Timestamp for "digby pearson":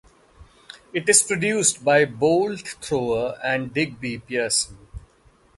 3.71-4.79